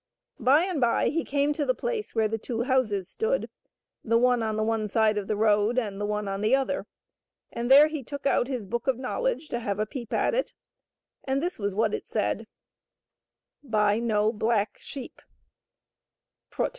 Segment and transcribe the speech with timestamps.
[0.39, 3.51] By and by he came to the place where the two houses stood,
[4.03, 6.87] the one on the one side of the road, and the one on the other,
[7.51, 10.53] and there he took out his Book of Knowledge to have a peep at it,
[11.25, 12.45] and this was what it said:^^
[13.69, 15.19] Buy no black sheep^"
[16.49, 16.69] Prut